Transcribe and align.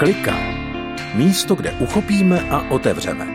Klika. 0.00 0.36
Místo, 1.14 1.54
kde 1.54 1.72
uchopíme 1.72 2.40
a 2.50 2.70
otevřeme. 2.70 3.26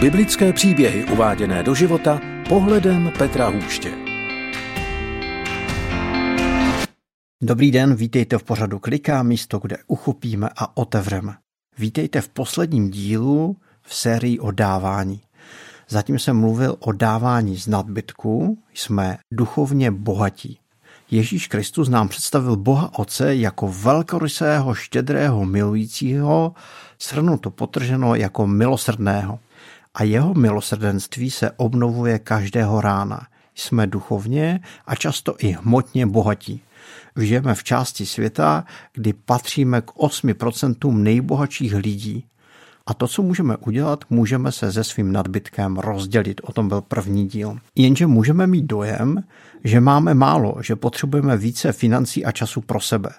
Biblické 0.00 0.52
příběhy 0.52 1.04
uváděné 1.04 1.62
do 1.62 1.74
života 1.74 2.20
pohledem 2.48 3.12
Petra 3.18 3.48
Hůště. 3.48 3.92
Dobrý 7.42 7.70
den, 7.70 7.94
vítejte 7.94 8.38
v 8.38 8.42
pořadu 8.42 8.78
Klika, 8.78 9.22
místo, 9.22 9.58
kde 9.58 9.76
uchopíme 9.86 10.48
a 10.56 10.76
otevřeme. 10.76 11.34
Vítejte 11.78 12.20
v 12.20 12.28
posledním 12.28 12.90
dílu 12.90 13.56
v 13.82 13.94
sérii 13.94 14.38
o 14.38 14.50
dávání. 14.50 15.20
Zatím 15.88 16.18
jsem 16.18 16.36
mluvil 16.40 16.76
o 16.80 16.92
dávání 16.92 17.56
z 17.56 17.66
nadbytku, 17.66 18.58
jsme 18.74 19.18
duchovně 19.32 19.90
bohatí. 19.90 20.59
Ježíš 21.10 21.46
Kristus 21.46 21.88
nám 21.88 22.08
představil 22.08 22.56
Boha 22.56 22.98
Otce 22.98 23.36
jako 23.36 23.68
velkorysého, 23.68 24.74
štědrého, 24.74 25.44
milujícího, 25.44 26.54
shrnuto 27.02 27.50
potrženo 27.50 28.14
jako 28.14 28.46
milosrdného. 28.46 29.38
A 29.94 30.02
jeho 30.02 30.34
milosrdenství 30.34 31.30
se 31.30 31.50
obnovuje 31.50 32.18
každého 32.18 32.80
rána. 32.80 33.26
Jsme 33.54 33.86
duchovně 33.86 34.60
a 34.86 34.94
často 34.94 35.34
i 35.38 35.50
hmotně 35.50 36.06
bohatí. 36.06 36.62
Žijeme 37.16 37.54
v 37.54 37.64
části 37.64 38.06
světa, 38.06 38.64
kdy 38.92 39.12
patříme 39.12 39.80
k 39.80 39.90
8% 39.90 40.92
nejbohatších 40.92 41.74
lidí. 41.74 42.24
A 42.90 42.94
to, 42.94 43.08
co 43.08 43.22
můžeme 43.22 43.56
udělat, 43.56 44.04
můžeme 44.10 44.52
se 44.52 44.72
se 44.72 44.84
svým 44.84 45.12
nadbytkem 45.12 45.76
rozdělit. 45.76 46.40
O 46.44 46.52
tom 46.52 46.68
byl 46.68 46.80
první 46.80 47.26
díl. 47.28 47.56
Jenže 47.76 48.06
můžeme 48.06 48.46
mít 48.46 48.64
dojem, 48.64 49.24
že 49.64 49.80
máme 49.80 50.14
málo, 50.14 50.54
že 50.62 50.76
potřebujeme 50.76 51.36
více 51.36 51.72
financí 51.72 52.24
a 52.24 52.32
času 52.32 52.60
pro 52.60 52.80
sebe. 52.80 53.10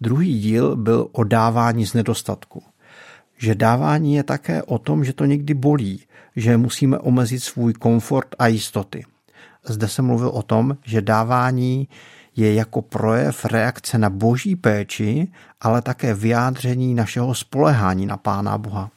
Druhý 0.00 0.38
díl 0.38 0.76
byl 0.76 1.08
o 1.12 1.24
dávání 1.24 1.86
z 1.86 1.94
nedostatku. 1.94 2.62
Že 3.38 3.54
dávání 3.54 4.14
je 4.14 4.22
také 4.22 4.62
o 4.62 4.78
tom, 4.78 5.04
že 5.04 5.12
to 5.12 5.24
někdy 5.24 5.54
bolí, 5.54 6.00
že 6.36 6.56
musíme 6.56 6.98
omezit 6.98 7.40
svůj 7.40 7.72
komfort 7.72 8.34
a 8.38 8.46
jistoty. 8.46 9.04
Zde 9.64 9.88
jsem 9.88 10.04
mluvil 10.04 10.28
o 10.28 10.42
tom, 10.42 10.76
že 10.84 11.02
dávání 11.02 11.88
je 12.36 12.54
jako 12.54 12.82
projev 12.82 13.44
reakce 13.44 13.98
na 13.98 14.10
boží 14.10 14.56
péči, 14.56 15.28
ale 15.60 15.82
také 15.82 16.14
vyjádření 16.14 16.94
našeho 16.94 17.34
spolehání 17.34 18.06
na 18.06 18.16
Pána 18.16 18.58
Boha. 18.58 18.90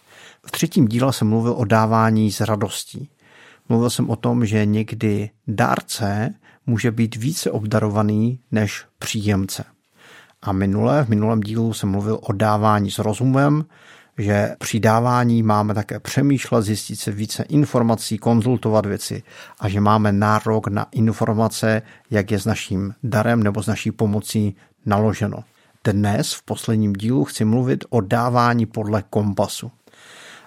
V 0.45 0.51
třetím 0.51 0.87
díle 0.87 1.13
jsem 1.13 1.27
mluvil 1.27 1.53
o 1.57 1.65
dávání 1.65 2.31
s 2.31 2.41
radostí. 2.41 3.09
Mluvil 3.69 3.89
jsem 3.89 4.09
o 4.09 4.15
tom, 4.15 4.45
že 4.45 4.65
někdy 4.65 5.29
dárce 5.47 6.33
může 6.65 6.91
být 6.91 7.15
více 7.15 7.51
obdarovaný 7.51 8.39
než 8.51 8.85
příjemce. 8.99 9.63
A 10.41 10.51
minule, 10.51 11.03
v 11.03 11.09
minulém 11.09 11.41
dílu 11.41 11.73
jsem 11.73 11.89
mluvil 11.89 12.19
o 12.21 12.33
dávání 12.33 12.91
s 12.91 12.99
rozumem, 12.99 13.65
že 14.17 14.55
při 14.59 14.79
dávání 14.79 15.43
máme 15.43 15.73
také 15.73 15.99
přemýšlet, 15.99 16.61
zjistit 16.61 16.95
se 16.95 17.11
více 17.11 17.43
informací, 17.43 18.17
konzultovat 18.17 18.85
věci 18.85 19.23
a 19.59 19.69
že 19.69 19.81
máme 19.81 20.11
nárok 20.11 20.67
na 20.67 20.87
informace, 20.91 21.81
jak 22.11 22.31
je 22.31 22.39
s 22.39 22.45
naším 22.45 22.93
darem 23.03 23.43
nebo 23.43 23.63
s 23.63 23.67
naší 23.67 23.91
pomocí 23.91 24.55
naloženo. 24.85 25.37
Dnes 25.83 26.33
v 26.33 26.43
posledním 26.43 26.93
dílu 26.93 27.25
chci 27.25 27.45
mluvit 27.45 27.85
o 27.89 28.01
dávání 28.01 28.65
podle 28.65 29.03
kompasu. 29.09 29.71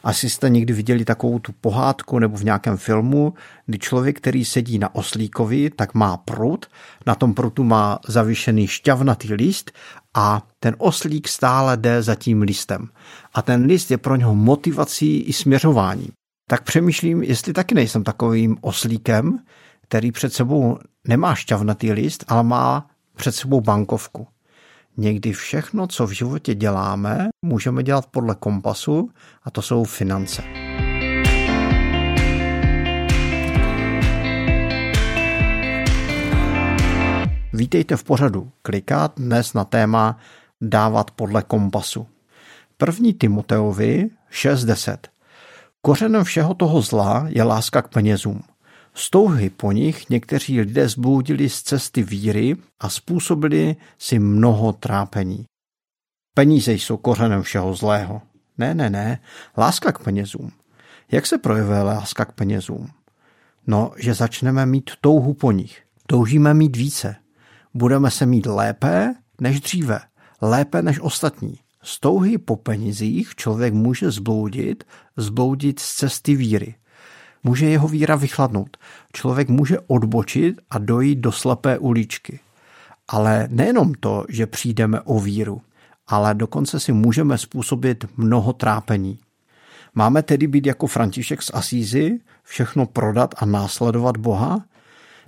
Asi 0.09 0.31
jste 0.31 0.48
někdy 0.48 0.73
viděli 0.73 1.05
takovou 1.05 1.39
tu 1.39 1.53
pohádku 1.61 2.19
nebo 2.19 2.37
v 2.37 2.45
nějakém 2.45 2.77
filmu, 2.77 3.34
kdy 3.67 3.78
člověk, 3.78 4.17
který 4.17 4.45
sedí 4.45 4.78
na 4.78 4.95
oslíkovi, 4.95 5.70
tak 5.70 5.95
má 5.95 6.17
prut, 6.17 6.67
na 7.06 7.15
tom 7.15 7.34
prutu 7.34 7.65
má 7.65 7.98
zavěšený 8.09 8.67
šťavnatý 8.67 9.34
list 9.34 9.73
a 10.15 10.42
ten 10.61 10.75
oslík 10.78 11.28
stále 11.28 11.77
jde 11.77 12.03
za 12.03 12.15
tím 12.15 12.42
listem. 12.42 12.89
A 13.34 13.42
ten 13.42 13.65
list 13.65 13.91
je 13.91 13.98
pro 13.98 14.17
něho 14.17 14.34
motivací 14.34 15.20
i 15.20 15.33
směřování. 15.33 16.09
Tak 16.50 16.62
přemýšlím, 16.62 17.22
jestli 17.22 17.53
taky 17.53 17.75
nejsem 17.75 18.05
takovým 18.05 18.56
oslíkem, 18.61 19.38
který 19.82 20.12
před 20.12 20.32
sebou 20.32 20.78
nemá 21.09 21.34
šťavnatý 21.34 21.93
list, 21.93 22.25
ale 22.28 22.43
má 22.43 22.91
před 23.16 23.32
sebou 23.32 23.61
bankovku. 23.61 24.27
Někdy 25.00 25.32
všechno, 25.32 25.86
co 25.86 26.06
v 26.06 26.10
životě 26.10 26.54
děláme, 26.54 27.28
můžeme 27.44 27.82
dělat 27.82 28.06
podle 28.06 28.34
kompasu 28.34 29.10
a 29.42 29.50
to 29.50 29.62
jsou 29.62 29.84
finance. 29.84 30.42
Vítejte 37.53 37.97
v 37.97 38.04
pořadu 38.04 38.50
Klikat 38.62 39.12
dnes 39.16 39.54
na 39.54 39.64
téma 39.64 40.19
dávat 40.60 41.10
podle 41.10 41.42
kompasu. 41.42 42.06
První 42.76 43.14
Timoteovi 43.14 44.10
6.10. 44.32 44.97
Kořenem 45.82 46.25
všeho 46.25 46.54
toho 46.54 46.82
zla 46.82 47.26
je 47.28 47.42
láska 47.42 47.82
k 47.82 47.88
penězům– 47.88 48.42
z 48.94 49.10
touhy 49.10 49.50
po 49.50 49.72
nich 49.72 50.10
někteří 50.10 50.60
lidé 50.60 50.88
zbloudili 50.88 51.49
z 51.49 51.62
cesty 51.62 52.03
víry 52.03 52.56
a 52.81 52.88
způsobili 52.88 53.76
si 53.99 54.19
mnoho 54.19 54.72
trápení. 54.72 55.44
Peníze 56.34 56.72
jsou 56.72 56.97
kořenem 56.97 57.43
všeho 57.43 57.75
zlého. 57.75 58.22
Ne, 58.59 58.75
ne, 58.75 58.91
ne, 58.91 59.21
láska 59.56 59.93
k 59.93 60.04
penězům. 60.04 60.53
Jak 61.12 61.26
se 61.26 61.38
projevuje 61.38 61.82
láska 61.82 62.25
k 62.25 62.32
penězům? 62.32 62.88
No, 63.66 63.93
že 63.97 64.15
začneme 64.15 64.66
mít 64.66 64.91
touhu 65.00 65.34
po 65.34 65.53
nich. 65.53 65.82
Toužíme 66.06 66.55
mít 66.55 66.76
více. 66.76 67.16
Budeme 67.75 68.10
se 68.10 68.26
mít 68.26 68.47
lépe 68.47 69.15
než 69.41 69.60
dříve. 69.60 70.00
Lépe 70.41 70.82
než 70.82 71.00
ostatní. 71.00 71.59
Z 71.82 72.00
touhy 72.00 72.38
po 72.38 72.56
penězích 72.56 73.34
člověk 73.34 73.75
může 73.75 74.10
zbloudit, 74.10 74.84
zbloudit 75.16 75.78
z 75.78 75.94
cesty 75.94 76.37
víry– 76.37 76.75
může 77.44 77.66
jeho 77.66 77.88
víra 77.88 78.16
vychladnout. 78.16 78.76
Člověk 79.12 79.49
může 79.49 79.78
odbočit 79.87 80.60
a 80.71 80.78
dojít 80.78 81.19
do 81.19 81.32
slepé 81.32 81.78
uličky. 81.78 82.41
Ale 83.09 83.49
nejenom 83.50 83.94
to, 84.00 84.25
že 84.28 84.47
přijdeme 84.47 85.00
o 85.00 85.21
víru, 85.21 85.60
ale 86.06 86.34
dokonce 86.34 86.81
si 86.81 86.93
můžeme 86.93 87.38
způsobit 87.38 88.04
mnoho 88.16 88.53
trápení. 88.53 89.19
Máme 89.94 90.22
tedy 90.22 90.47
být 90.47 90.66
jako 90.66 90.87
František 90.87 91.43
z 91.43 91.50
Asízy, 91.54 92.21
všechno 92.43 92.87
prodat 92.87 93.34
a 93.38 93.47
následovat 93.47 94.16
Boha? 94.16 94.65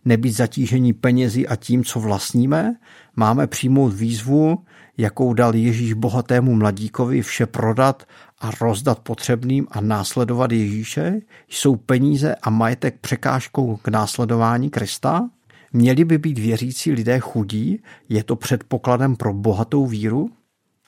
Nebýt 0.04 0.36
zatížení 0.36 0.92
penězi 0.92 1.48
a 1.48 1.56
tím, 1.56 1.84
co 1.84 2.00
vlastníme? 2.00 2.76
Máme 3.16 3.46
přijmout 3.46 3.94
výzvu, 3.94 4.64
jakou 4.98 5.34
dal 5.34 5.54
Ježíš 5.54 5.92
bohatému 5.92 6.54
mladíkovi 6.54 7.22
vše 7.22 7.46
prodat 7.46 8.02
a 8.40 8.50
rozdat 8.60 8.98
potřebným 8.98 9.66
a 9.70 9.80
následovat 9.80 10.52
Ježíše? 10.52 11.20
Jsou 11.48 11.76
peníze 11.76 12.34
a 12.34 12.50
majetek 12.50 13.00
překážkou 13.00 13.76
k 13.76 13.88
následování 13.88 14.70
Krista? 14.70 15.30
Měli 15.72 16.04
by 16.04 16.18
být 16.18 16.38
věřící 16.38 16.92
lidé 16.92 17.20
chudí? 17.20 17.82
Je 18.08 18.24
to 18.24 18.36
předpokladem 18.36 19.16
pro 19.16 19.34
bohatou 19.34 19.86
víru? 19.86 20.30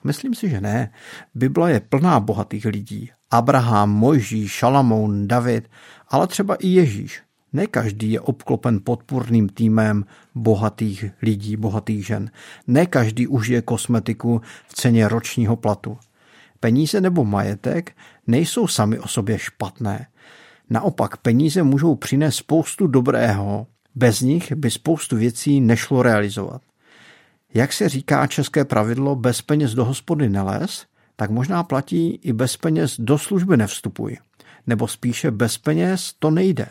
Myslím 0.05 0.35
si, 0.35 0.49
že 0.49 0.61
ne. 0.61 0.93
Bible 1.35 1.73
je 1.73 1.81
plná 1.81 2.21
bohatých 2.21 2.65
lidí. 2.65 3.11
Abraham, 3.31 3.91
Mojžíš, 3.91 4.53
Šalamoun, 4.53 5.29
David, 5.29 5.69
ale 6.09 6.27
třeba 6.27 6.55
i 6.55 6.69
Ježíš. 6.69 7.23
Ne 7.53 7.67
každý 7.67 8.13
je 8.13 8.21
obklopen 8.21 8.81
podpůrným 8.85 9.49
týmem 9.49 10.05
bohatých 10.35 11.05
lidí, 11.23 11.57
bohatých 11.57 12.07
žen. 12.07 12.31
Ne 12.67 12.87
každý 12.87 13.27
užije 13.27 13.63
kosmetiku 13.63 14.41
v 14.69 14.75
ceně 14.75 15.09
ročního 15.09 15.57
platu. 15.57 15.99
Peníze 16.63 17.01
nebo 17.01 17.25
majetek 17.25 17.97
nejsou 18.27 18.67
sami 18.67 18.99
o 18.99 19.09
sobě 19.09 19.39
špatné. 19.39 20.07
Naopak 20.71 21.17
peníze 21.17 21.63
můžou 21.63 21.95
přinést 21.95 22.37
spoustu 22.37 22.87
dobrého, 22.87 23.67
bez 23.95 24.21
nich 24.21 24.53
by 24.53 24.71
spoustu 24.71 25.17
věcí 25.17 25.61
nešlo 25.61 26.03
realizovat. 26.03 26.63
Jak 27.55 27.73
se 27.73 27.89
říká 27.89 28.27
české 28.27 28.65
pravidlo 28.65 29.17
bez 29.17 29.43
peněz 29.43 29.75
do 29.75 29.85
hospody 29.85 30.29
neles, 30.29 30.87
tak 31.17 31.31
možná 31.31 31.63
platí 31.63 32.11
i 32.23 32.33
bez 32.33 32.57
peněz 32.57 32.97
do 32.99 33.19
služby 33.19 33.57
nevstupuj. 33.57 34.19
Nebo 34.67 34.89
spíše 34.89 35.31
bez 35.31 35.59
peněz 35.59 36.15
to 36.19 36.31
nejde. 36.31 36.67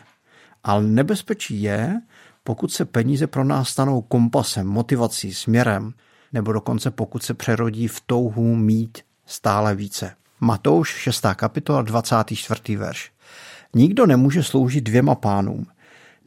Ale 0.63 0.83
nebezpečí 0.83 1.61
je, 1.61 2.01
pokud 2.43 2.71
se 2.71 2.85
peníze 2.85 3.27
pro 3.27 3.43
nás 3.43 3.69
stanou 3.69 4.01
kompasem, 4.01 4.67
motivací, 4.67 5.33
směrem, 5.33 5.93
nebo 6.33 6.53
dokonce 6.53 6.91
pokud 6.91 7.23
se 7.23 7.33
přerodí 7.33 7.87
v 7.87 8.01
touhu 8.05 8.55
mít 8.55 8.97
stále 9.31 9.75
více. 9.75 10.11
Matouš 10.39 10.89
6. 10.89 11.25
kapitola 11.35 11.81
24. 11.81 12.75
verš. 12.75 13.11
Nikdo 13.75 14.05
nemůže 14.05 14.43
sloužit 14.43 14.83
dvěma 14.83 15.15
pánům, 15.15 15.65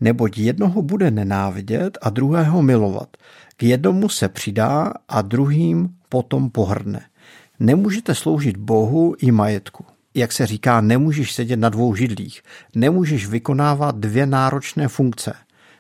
neboť 0.01 0.39
jednoho 0.39 0.83
bude 0.83 1.11
nenávidět 1.11 1.99
a 2.03 2.11
druhého 2.11 2.62
milovat. 2.62 3.17
K 3.56 3.62
jednomu 3.62 4.09
se 4.09 4.29
přidá 4.29 4.93
a 5.09 5.23
druhým 5.23 5.89
potom 6.09 6.51
pohrdne. 6.51 7.01
Nemůžete 7.61 8.15
sloužit 8.15 8.56
Bohu 8.56 9.15
i 9.19 9.31
majetku. 9.31 9.85
Jak 10.15 10.33
se 10.33 10.47
říká, 10.47 10.81
nemůžeš 10.81 11.33
sedět 11.33 11.57
na 11.57 11.69
dvou 11.69 11.95
židlích. 11.95 12.43
Nemůžeš 12.75 13.27
vykonávat 13.27 13.97
dvě 13.97 14.27
náročné 14.27 14.89
funkce. 14.89 15.35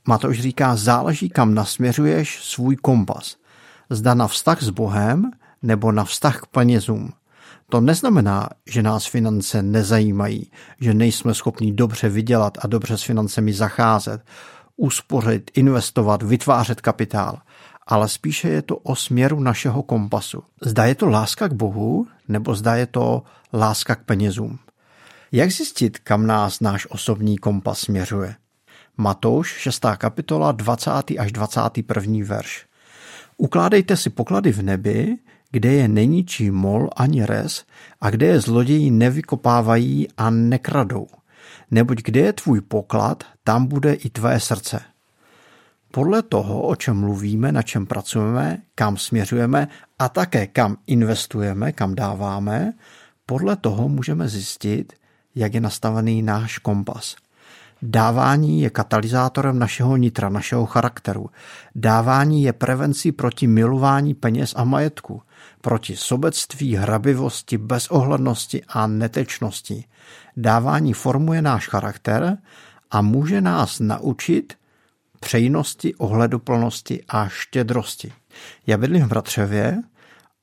Matouš 0.08 0.40
říká, 0.40 0.76
záleží 0.76 1.28
kam 1.28 1.54
nasměřuješ 1.54 2.38
svůj 2.42 2.76
kompas. 2.76 3.36
zda 3.90 4.14
na 4.14 4.28
vztah 4.28 4.62
s 4.62 4.70
Bohem 4.70 5.30
nebo 5.64 5.92
na 5.92 6.04
vztah 6.04 6.40
k 6.40 6.46
penězům. 6.46 7.12
To 7.68 7.80
neznamená, 7.80 8.48
že 8.66 8.82
nás 8.82 9.06
finance 9.06 9.62
nezajímají, 9.62 10.50
že 10.80 10.94
nejsme 10.94 11.34
schopni 11.34 11.72
dobře 11.72 12.08
vydělat 12.08 12.58
a 12.60 12.66
dobře 12.66 12.98
s 12.98 13.02
financemi 13.02 13.52
zacházet, 13.52 14.22
uspořit, 14.76 15.50
investovat, 15.54 16.22
vytvářet 16.22 16.80
kapitál, 16.80 17.38
ale 17.86 18.08
spíše 18.08 18.48
je 18.48 18.62
to 18.62 18.76
o 18.76 18.96
směru 18.96 19.40
našeho 19.40 19.82
kompasu. 19.82 20.42
Zda 20.62 20.84
je 20.84 20.94
to 20.94 21.08
láska 21.08 21.48
k 21.48 21.52
Bohu, 21.52 22.06
nebo 22.28 22.54
zda 22.54 22.74
je 22.74 22.86
to 22.86 23.22
láska 23.52 23.94
k 23.94 24.04
penězům. 24.04 24.58
Jak 25.32 25.50
zjistit, 25.50 25.98
kam 25.98 26.26
nás 26.26 26.60
náš 26.60 26.86
osobní 26.90 27.38
kompas 27.38 27.78
směřuje? 27.78 28.34
Matouš, 28.96 29.48
6. 29.58 29.86
kapitola, 29.96 30.52
20. 30.52 30.90
až 31.18 31.32
21. 31.32 32.18
verš. 32.24 32.66
Ukládejte 33.36 33.96
si 33.96 34.10
poklady 34.10 34.52
v 34.52 34.62
nebi, 34.62 35.16
kde 35.54 35.72
je 35.72 35.86
neničí 35.88 36.50
mol 36.50 36.90
ani 36.98 37.22
res 37.22 37.62
a 38.02 38.10
kde 38.10 38.26
je 38.26 38.40
zloději 38.40 38.90
nevykopávají 38.90 40.08
a 40.18 40.30
nekradou. 40.30 41.06
Neboť 41.70 42.02
kde 42.02 42.20
je 42.20 42.32
tvůj 42.32 42.60
poklad, 42.60 43.24
tam 43.44 43.66
bude 43.66 43.94
i 43.94 44.10
tvé 44.10 44.40
srdce. 44.40 44.80
Podle 45.90 46.22
toho, 46.22 46.62
o 46.62 46.76
čem 46.76 46.96
mluvíme, 46.96 47.52
na 47.52 47.62
čem 47.62 47.86
pracujeme, 47.86 48.58
kam 48.74 48.96
směřujeme 48.96 49.68
a 49.98 50.08
také 50.08 50.46
kam 50.46 50.76
investujeme, 50.86 51.72
kam 51.72 51.94
dáváme, 51.94 52.72
podle 53.26 53.56
toho 53.56 53.88
můžeme 53.88 54.28
zjistit, 54.28 54.92
jak 55.34 55.54
je 55.54 55.60
nastavený 55.60 56.22
náš 56.22 56.58
kompas. 56.58 57.16
Dávání 57.82 58.60
je 58.60 58.70
katalyzátorem 58.70 59.58
našeho 59.58 59.96
nitra, 59.96 60.28
našeho 60.28 60.66
charakteru. 60.66 61.30
Dávání 61.74 62.42
je 62.42 62.52
prevencí 62.52 63.12
proti 63.12 63.46
milování 63.46 64.14
peněz 64.14 64.54
a 64.56 64.64
majetku, 64.64 65.22
proti 65.60 65.96
sobectví, 65.96 66.76
hrabivosti, 66.76 67.58
bezohlednosti 67.58 68.62
a 68.68 68.86
netečnosti. 68.86 69.84
Dávání 70.36 70.92
formuje 70.92 71.42
náš 71.42 71.68
charakter 71.68 72.38
a 72.90 73.02
může 73.02 73.40
nás 73.40 73.80
naučit 73.80 74.54
přejnosti, 75.20 75.94
ohleduplnosti 75.94 77.04
a 77.08 77.28
štědrosti. 77.28 78.12
Já 78.66 78.78
bydlím 78.78 79.04
v 79.04 79.08
Bratřevě 79.08 79.82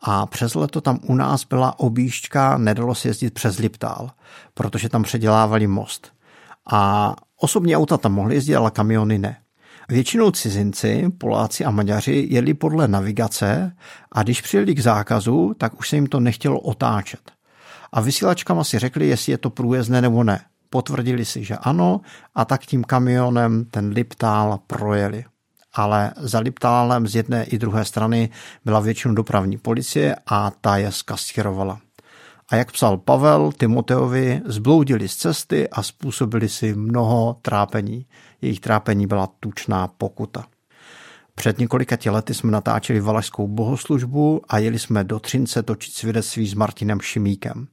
a 0.02 0.26
přes 0.26 0.56
leto 0.56 0.82
tam 0.82 1.00
u 1.04 1.16
nás 1.16 1.46
byla 1.46 1.80
objížďka, 1.80 2.58
nedalo 2.58 2.96
se 2.96 3.08
jezdit 3.08 3.34
přes 3.34 3.58
Liptál, 3.58 4.12
protože 4.54 4.90
tam 4.90 5.04
předělávali 5.04 5.68
most. 5.68 6.14
A 6.72 7.16
osobní 7.38 7.76
auta 7.76 7.98
tam 7.98 8.14
mohly 8.14 8.36
jezdit, 8.36 8.56
ale 8.56 8.72
kamiony 8.72 9.18
ne. 9.18 9.38
Většinou 9.92 10.32
cizinci, 10.32 11.10
Poláci 11.18 11.66
a 11.66 11.72
Maďaři 11.72 12.28
jeli 12.30 12.54
podle 12.54 12.88
navigace 12.88 13.76
a 14.12 14.24
když 14.24 14.42
přijeli 14.42 14.76
k 14.76 14.80
zákazu, 14.80 15.54
tak 15.58 15.80
už 15.80 15.90
se 15.90 15.96
jim 15.96 16.08
to 16.08 16.20
nechtělo 16.20 16.60
otáčet. 16.60 17.32
A 17.92 18.02
vysílačkama 18.02 18.64
si 18.64 18.80
řekli, 18.80 19.08
jestli 19.08 19.32
je 19.32 19.38
to 19.38 19.50
průjezdné 19.50 20.02
nebo 20.02 20.24
ne. 20.24 20.42
Potvrdili 20.70 21.26
si, 21.26 21.44
že 21.44 21.58
ano 21.58 22.02
a 22.36 22.46
tak 22.46 22.66
tím 22.66 22.84
kamionem 22.84 23.66
ten 23.66 23.88
Liptál 23.88 24.60
projeli. 24.68 25.26
Ale 25.74 26.12
za 26.18 26.40
Liptálem 26.40 27.08
z 27.08 27.16
jedné 27.16 27.44
i 27.44 27.58
druhé 27.58 27.86
strany 27.86 28.30
byla 28.66 28.80
většinou 28.80 29.14
dopravní 29.14 29.58
policie 29.58 30.16
a 30.28 30.52
ta 30.62 30.78
je 30.78 30.92
skasírovala. 30.92 31.80
A 32.50 32.56
jak 32.56 32.72
psal 32.72 32.98
Pavel 32.98 33.52
Timoteovi, 33.52 34.42
zbloudili 34.46 35.08
z 35.08 35.16
cesty 35.16 35.70
a 35.70 35.84
způsobili 35.84 36.50
si 36.50 36.76
mnoho 36.76 37.38
trápení. 37.42 38.06
Jejich 38.42 38.60
trápení 38.60 39.08
byla 39.08 39.28
tučná 39.40 39.88
pokuta. 39.88 40.46
Před 41.36 41.60
několika 41.60 41.98
lety 42.12 42.34
jsme 42.34 42.52
natáčeli 42.52 43.00
valašskou 43.00 43.48
bohoslužbu 43.48 44.42
a 44.50 44.58
jeli 44.58 44.80
jsme 44.80 45.04
do 45.04 45.20
Třince 45.20 45.64
točit 45.64 45.94
svědectví 45.94 46.48
s 46.48 46.54
Martinem 46.54 47.02
Šimíkem. 47.02 47.68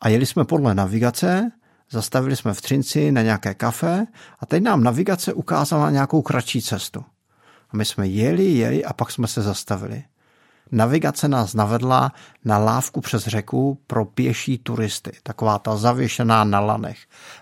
A 0.00 0.08
jeli 0.08 0.26
jsme 0.26 0.44
podle 0.44 0.74
navigace, 0.74 1.50
zastavili 1.90 2.36
jsme 2.36 2.54
v 2.54 2.60
Třinci 2.60 3.12
na 3.12 3.22
nějaké 3.22 3.54
kafe 3.54 4.06
a 4.40 4.46
teď 4.46 4.62
nám 4.62 4.82
navigace 4.82 5.32
ukázala 5.32 5.90
nějakou 5.90 6.22
kratší 6.22 6.62
cestu. 6.62 7.04
A 7.70 7.76
my 7.76 7.84
jsme 7.84 8.06
jeli, 8.06 8.44
jeli 8.44 8.84
a 8.84 8.92
pak 8.92 9.10
jsme 9.10 9.26
se 9.26 9.42
zastavili. 9.42 10.04
Navigace 10.72 11.28
nás 11.28 11.54
navedla 11.54 12.12
na 12.44 12.58
lávku 12.58 13.00
přes 13.00 13.26
řeku 13.26 13.78
pro 13.86 14.04
pěší 14.04 14.58
turisty, 14.58 15.12
taková 15.22 15.58
ta 15.58 15.76
zavěšená 15.76 16.44
na 16.44 16.60
lanech. 16.60 16.98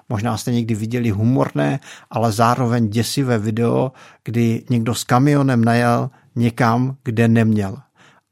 Možná 0.08 0.36
jste 0.36 0.52
někdy 0.52 0.74
viděli 0.74 1.10
humorné, 1.10 1.80
ale 2.10 2.32
zároveň 2.32 2.88
děsivé 2.88 3.38
video, 3.38 3.92
kdy 4.24 4.64
někdo 4.70 4.94
s 4.94 5.04
kamionem 5.04 5.64
najel 5.64 6.10
někam, 6.36 6.96
kde 7.04 7.28
neměl. 7.28 7.78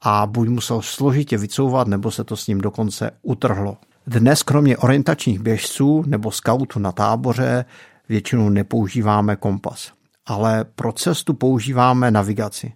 A 0.01 0.27
buď 0.27 0.49
musel 0.49 0.83
složitě 0.83 1.39
vycouvat, 1.39 1.89
nebo 1.89 2.11
se 2.11 2.25
to 2.25 2.37
s 2.37 2.47
ním 2.47 2.61
dokonce 2.61 3.11
utrhlo. 3.23 3.77
Dnes 4.07 4.43
kromě 4.43 4.77
orientačních 4.77 5.41
běžců 5.41 6.05
nebo 6.07 6.31
skautů 6.31 6.79
na 6.79 6.93
táboře 6.93 7.65
většinou 8.09 8.49
nepoužíváme 8.49 9.37
kompas, 9.37 9.93
ale 10.27 10.65
pro 10.65 10.93
cestu 10.93 11.35
používáme 11.35 12.11
navigaci 12.11 12.73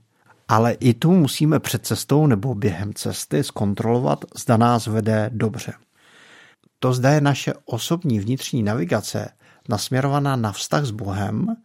ale 0.53 0.73
i 0.73 0.95
tu 0.95 1.13
musíme 1.13 1.61
před 1.61 1.87
cestou 1.87 2.27
nebo 2.27 2.55
během 2.55 2.95
cesty 2.95 3.45
zkontrolovat, 3.45 4.25
zda 4.37 4.57
nás 4.57 4.87
vede 4.87 5.31
dobře. 5.33 5.73
To 6.79 6.93
zda 6.93 7.11
je 7.11 7.21
naše 7.21 7.53
osobní 7.65 8.21
vnitřní 8.21 8.63
navigace 8.63 9.29
nasměrovaná 9.69 10.37
na 10.37 10.53
vztah 10.53 10.85
s 10.85 10.91
Bohem 10.91 11.57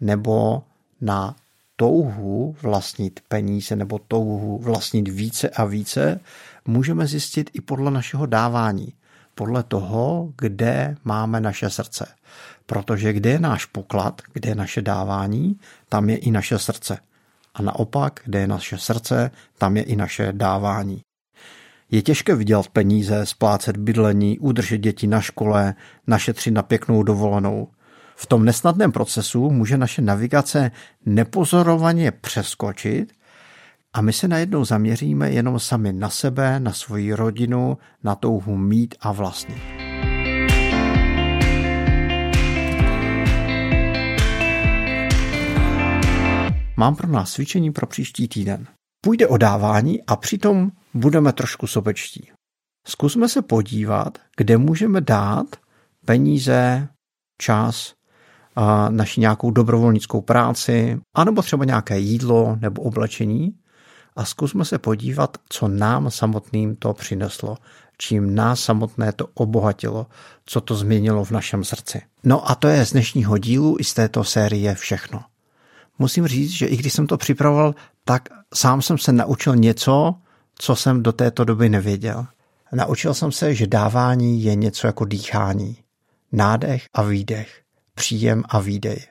nebo 0.00 0.62
na 1.00 1.36
touhu 1.76 2.56
vlastnit 2.62 3.20
peníze 3.28 3.76
nebo 3.76 3.98
touhu 4.08 4.58
vlastnit 4.58 5.08
více 5.08 5.48
a 5.48 5.64
více, 5.64 6.20
můžeme 6.66 7.06
zjistit 7.06 7.50
i 7.52 7.60
podle 7.60 7.90
našeho 7.90 8.26
dávání, 8.26 8.92
podle 9.34 9.62
toho, 9.62 10.32
kde 10.38 10.96
máme 11.04 11.40
naše 11.40 11.70
srdce. 11.70 12.06
Protože 12.66 13.12
kde 13.12 13.30
je 13.30 13.40
náš 13.40 13.64
poklad, 13.64 14.22
kde 14.32 14.50
je 14.50 14.54
naše 14.54 14.82
dávání, 14.82 15.60
tam 15.88 16.10
je 16.10 16.16
i 16.16 16.30
naše 16.30 16.58
srdce 16.58 16.98
a 17.58 17.62
naopak, 17.62 18.20
kde 18.24 18.40
je 18.40 18.46
naše 18.46 18.78
srdce, 18.78 19.30
tam 19.58 19.76
je 19.76 19.82
i 19.82 19.96
naše 19.96 20.32
dávání. 20.32 21.00
Je 21.90 22.02
těžké 22.02 22.34
vydělat 22.34 22.68
peníze, 22.68 23.26
splácet 23.26 23.76
bydlení, 23.76 24.38
udržet 24.38 24.78
děti 24.78 25.06
na 25.06 25.20
škole, 25.20 25.74
našetřit 26.06 26.50
na 26.50 26.62
pěknou 26.62 27.02
dovolenou. 27.02 27.68
V 28.16 28.26
tom 28.26 28.44
nesnadném 28.44 28.92
procesu 28.92 29.50
může 29.50 29.78
naše 29.78 30.02
navigace 30.02 30.70
nepozorovaně 31.06 32.10
přeskočit 32.10 33.12
a 33.92 34.00
my 34.00 34.12
se 34.12 34.28
najednou 34.28 34.64
zaměříme 34.64 35.30
jenom 35.30 35.58
sami 35.58 35.92
na 35.92 36.10
sebe, 36.10 36.60
na 36.60 36.72
svoji 36.72 37.12
rodinu, 37.12 37.78
na 38.04 38.14
touhu 38.14 38.56
mít 38.56 38.94
a 39.00 39.12
vlastnit. 39.12 39.77
Mám 46.78 46.96
pro 46.96 47.08
nás 47.08 47.32
cvičení 47.32 47.72
pro 47.72 47.86
příští 47.86 48.28
týden. 48.28 48.66
Půjde 49.04 49.26
o 49.26 49.36
dávání 49.36 50.02
a 50.02 50.16
přitom 50.16 50.70
budeme 50.94 51.32
trošku 51.32 51.66
sobečtí. 51.66 52.30
Zkusme 52.86 53.28
se 53.28 53.42
podívat, 53.42 54.18
kde 54.36 54.58
můžeme 54.58 55.00
dát 55.00 55.46
peníze, 56.06 56.88
čas, 57.38 57.94
naši 58.88 59.20
nějakou 59.20 59.50
dobrovolnickou 59.50 60.20
práci, 60.20 61.00
anebo 61.14 61.42
třeba 61.42 61.64
nějaké 61.64 61.98
jídlo 61.98 62.56
nebo 62.60 62.82
oblečení 62.82 63.50
a 64.16 64.24
zkusme 64.24 64.64
se 64.64 64.78
podívat, 64.78 65.36
co 65.48 65.68
nám 65.68 66.10
samotným 66.10 66.76
to 66.76 66.94
přineslo, 66.94 67.56
čím 67.98 68.34
nás 68.34 68.60
samotné 68.60 69.12
to 69.12 69.26
obohatilo, 69.34 70.06
co 70.46 70.60
to 70.60 70.74
změnilo 70.74 71.24
v 71.24 71.30
našem 71.30 71.64
srdci. 71.64 72.02
No 72.24 72.50
a 72.50 72.54
to 72.54 72.68
je 72.68 72.86
z 72.86 72.92
dnešního 72.92 73.38
dílu 73.38 73.76
i 73.78 73.84
z 73.84 73.94
této 73.94 74.24
série 74.24 74.74
všechno 74.74 75.20
musím 75.98 76.26
říct, 76.26 76.50
že 76.50 76.66
i 76.66 76.76
když 76.76 76.92
jsem 76.92 77.06
to 77.06 77.16
připravoval, 77.16 77.74
tak 78.04 78.28
sám 78.54 78.82
jsem 78.82 78.98
se 78.98 79.12
naučil 79.12 79.56
něco, 79.56 80.14
co 80.54 80.76
jsem 80.76 81.02
do 81.02 81.12
této 81.12 81.44
doby 81.44 81.68
nevěděl. 81.68 82.26
Naučil 82.72 83.14
jsem 83.14 83.32
se, 83.32 83.54
že 83.54 83.66
dávání 83.66 84.42
je 84.42 84.54
něco 84.54 84.86
jako 84.86 85.04
dýchání. 85.04 85.76
Nádech 86.32 86.84
a 86.94 87.02
výdech, 87.02 87.62
příjem 87.94 88.42
a 88.48 88.60
výdej. 88.60 89.06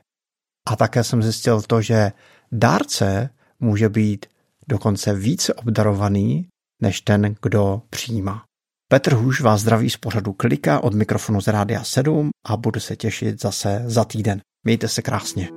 A 0.67 0.75
také 0.75 1.03
jsem 1.03 1.23
zjistil 1.23 1.61
to, 1.61 1.81
že 1.81 2.11
dárce 2.51 3.29
může 3.59 3.89
být 3.89 4.25
dokonce 4.67 5.13
více 5.13 5.53
obdarovaný 5.53 6.47
než 6.81 7.01
ten, 7.01 7.35
kdo 7.41 7.81
přijímá. 7.89 8.43
Petr 8.89 9.13
Hůž 9.13 9.41
vás 9.41 9.61
zdraví 9.61 9.89
z 9.89 9.97
pořadu 9.97 10.33
Klika 10.33 10.79
od 10.83 10.93
mikrofonu 10.93 11.41
z 11.41 11.47
Rádia 11.47 11.83
7 11.83 12.29
a 12.45 12.57
budu 12.57 12.79
se 12.79 12.95
těšit 12.95 13.41
zase 13.41 13.83
za 13.85 14.05
týden. 14.05 14.41
Mějte 14.63 14.87
se 14.87 15.01
krásně. 15.01 15.56